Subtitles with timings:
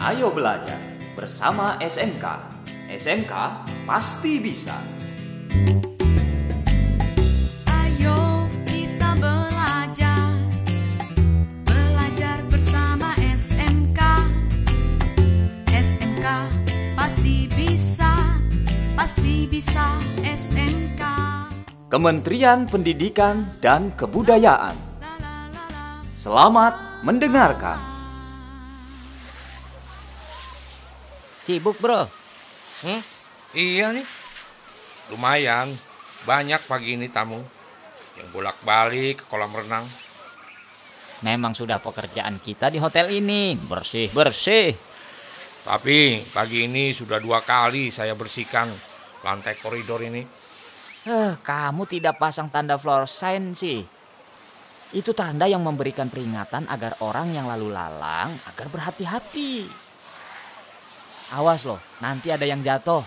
[0.00, 0.80] Ayo belajar
[1.12, 2.24] bersama SMK.
[2.88, 3.32] SMK
[3.84, 4.72] pasti bisa.
[7.68, 10.40] Ayo kita belajar
[11.68, 14.00] Belajar bersama SMK
[15.68, 16.26] SMK
[16.96, 18.40] pasti bisa
[18.96, 21.02] Pasti bisa SMK
[21.92, 24.72] Kementerian Pendidikan dan Kebudayaan.
[25.04, 25.84] La la la la
[26.16, 27.89] Selamat mendengarkan.
[31.40, 32.06] Sibuk bro?
[32.84, 33.00] Hmm?
[33.52, 34.06] Iya nih.
[35.10, 35.74] Lumayan.
[36.24, 37.40] Banyak pagi ini tamu.
[38.20, 39.86] Yang bolak-balik ke kolam renang.
[41.20, 44.72] Memang sudah pekerjaan kita di hotel ini Bersih-bersih
[45.68, 48.72] Tapi pagi ini sudah dua kali saya bersihkan
[49.20, 50.24] lantai koridor ini.
[51.04, 53.84] eh, Kamu tidak pasang tanda floor sign sih
[54.96, 59.68] Itu tanda yang memberikan peringatan agar orang yang lalu lalang agar berhati-hati
[61.30, 63.06] Awas loh, nanti ada yang jatuh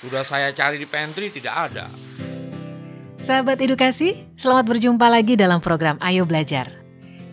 [0.00, 1.86] Sudah saya cari di pantry tidak ada.
[3.22, 6.74] Sahabat edukasi, selamat berjumpa lagi dalam program Ayo Belajar.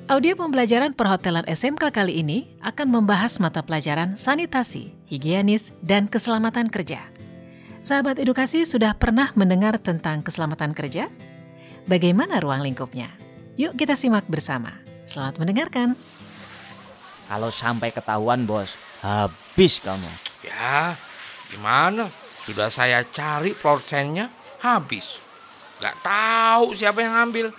[0.05, 7.01] Audio pembelajaran perhotelan SMK kali ini akan membahas mata pelajaran sanitasi, higienis, dan keselamatan kerja.
[7.81, 11.09] Sahabat edukasi sudah pernah mendengar tentang keselamatan kerja?
[11.89, 13.09] Bagaimana ruang lingkupnya?
[13.57, 14.77] Yuk kita simak bersama.
[15.09, 15.97] Selamat mendengarkan.
[17.25, 20.95] Kalau sampai ketahuan bos, habis kamu Ya,
[21.51, 22.07] gimana?
[22.47, 24.31] Sudah saya cari floor sign-nya
[24.63, 25.19] habis.
[25.83, 27.51] Gak tahu siapa yang ngambil.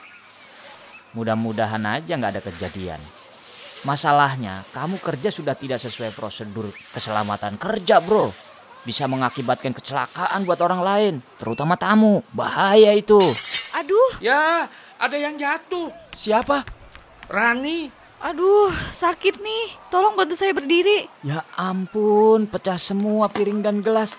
[1.13, 3.03] Mudah-mudahan aja nggak ada kejadian
[3.83, 8.31] Masalahnya, kamu kerja sudah tidak sesuai prosedur keselamatan kerja bro
[8.87, 12.25] Bisa mengakibatkan kecelakaan buat orang lain, terutama tamu.
[12.33, 13.21] Bahaya itu.
[13.77, 15.93] Aduh, Ya, ada yang jatuh.
[16.17, 16.65] Siapa?
[17.29, 18.00] Rani.
[18.21, 19.67] Aduh, sakit nih.
[19.89, 21.09] Tolong bantu saya berdiri.
[21.25, 24.15] Ya ampun, pecah semua piring dan gelas.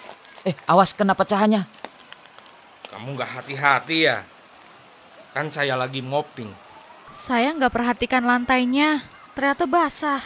[0.45, 1.66] Eh, awas kena pecahannya.
[2.89, 4.25] Kamu gak hati-hati ya?
[5.31, 6.51] Kan saya lagi mopping.
[7.16, 9.00] Saya nggak perhatikan lantainya.
[9.31, 10.19] Ternyata basah.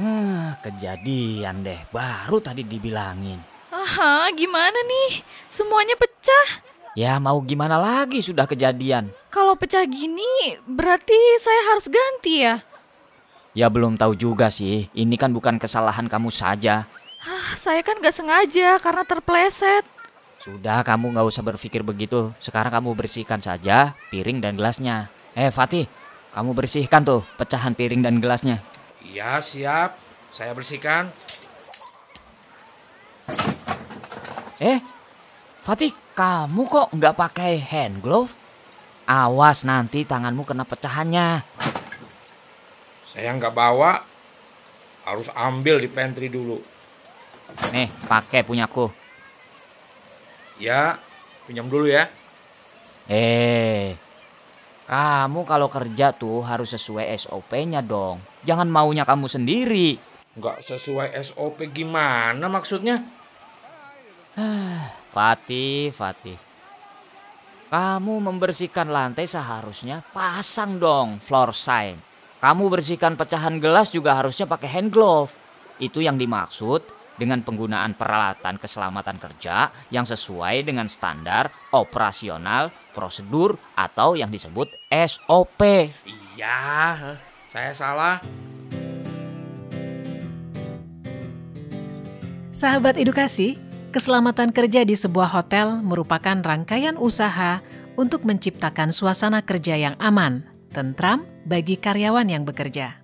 [0.00, 1.78] Hah, kejadian deh.
[1.94, 3.38] Baru tadi dibilangin.
[3.70, 5.22] Aha, gimana nih?
[5.46, 6.64] Semuanya pecah.
[6.98, 9.14] Ya mau gimana lagi sudah kejadian.
[9.30, 12.58] Kalau pecah gini, berarti saya harus ganti ya?
[13.50, 14.86] Ya belum tahu juga sih.
[14.94, 16.86] Ini kan bukan kesalahan kamu saja.
[17.20, 19.84] Hah, saya kan nggak sengaja karena terpleset.
[20.40, 22.32] Sudah, kamu nggak usah berpikir begitu.
[22.40, 25.12] Sekarang kamu bersihkan saja piring dan gelasnya.
[25.36, 25.84] Eh, Fatih,
[26.32, 28.62] kamu bersihkan tuh pecahan piring dan gelasnya.
[29.04, 30.00] Iya, siap.
[30.32, 31.10] Saya bersihkan.
[34.62, 34.80] Eh,
[35.60, 38.32] Fatih, kamu kok nggak pakai hand glove?
[39.04, 41.59] Awas nanti tanganmu kena pecahannya.
[43.10, 44.02] Saya nggak bawa.
[45.02, 46.62] Harus ambil di pantry dulu.
[47.74, 48.86] Nih, pakai punyaku.
[50.60, 51.00] Ya,
[51.48, 52.06] pinjam dulu ya.
[53.10, 53.98] Eh,
[54.86, 58.22] kamu kalau kerja tuh harus sesuai SOP-nya dong.
[58.46, 59.98] Jangan maunya kamu sendiri.
[60.38, 63.02] Nggak sesuai SOP gimana maksudnya?
[65.10, 66.38] Fatih, Fatih.
[67.70, 72.09] Kamu membersihkan lantai seharusnya pasang dong floor sign.
[72.40, 75.28] Kamu bersihkan pecahan gelas juga harusnya pakai hand glove.
[75.76, 76.80] Itu yang dimaksud
[77.20, 85.92] dengan penggunaan peralatan keselamatan kerja yang sesuai dengan standar operasional, prosedur, atau yang disebut SOP.
[86.08, 86.56] Iya,
[87.52, 88.24] saya salah.
[92.56, 93.60] Sahabat edukasi,
[93.92, 97.60] keselamatan kerja di sebuah hotel merupakan rangkaian usaha
[98.00, 102.96] untuk menciptakan suasana kerja yang aman, tentram bagi karyawan yang bekerja.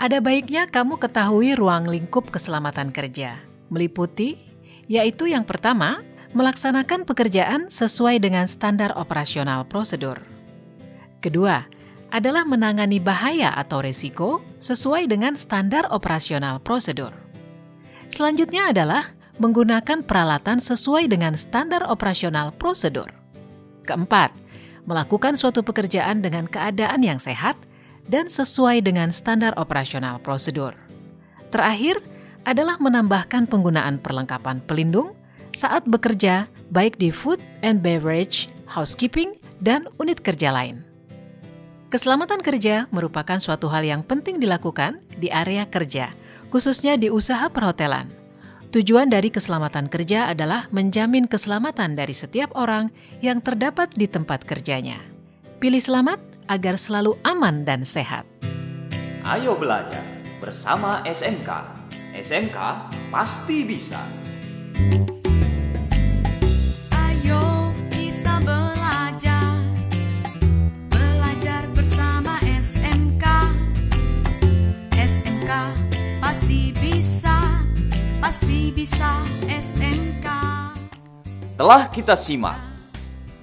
[0.00, 4.50] Ada baiknya kamu ketahui ruang lingkup keselamatan kerja, meliputi
[4.90, 6.02] yaitu yang pertama,
[6.34, 10.18] melaksanakan pekerjaan sesuai dengan standar operasional prosedur.
[11.22, 11.62] Kedua,
[12.10, 17.14] adalah menangani bahaya atau resiko sesuai dengan standar operasional prosedur.
[18.10, 23.14] Selanjutnya adalah menggunakan peralatan sesuai dengan standar operasional prosedur.
[23.86, 24.34] Keempat,
[24.88, 27.56] melakukan suatu pekerjaan dengan keadaan yang sehat
[28.08, 30.74] dan sesuai dengan standar operasional prosedur.
[31.50, 31.98] Terakhir
[32.46, 35.12] adalah menambahkan penggunaan perlengkapan pelindung
[35.50, 40.86] saat bekerja baik di food and beverage, housekeeping, dan unit kerja lain.
[41.90, 46.14] Keselamatan kerja merupakan suatu hal yang penting dilakukan di area kerja,
[46.48, 48.19] khususnya di usaha perhotelan.
[48.70, 55.02] Tujuan dari keselamatan kerja adalah menjamin keselamatan dari setiap orang yang terdapat di tempat kerjanya.
[55.58, 58.30] Pilih selamat agar selalu aman dan sehat.
[59.26, 60.06] Ayo belajar
[60.38, 61.50] bersama SMK.
[62.14, 62.58] SMK
[63.10, 63.98] pasti bisa.
[64.78, 65.09] Ayo
[81.60, 82.56] Telah kita simak.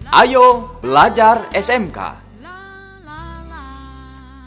[0.09, 2.17] Ayo belajar SMK.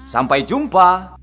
[0.02, 1.14] Sampai jumpa.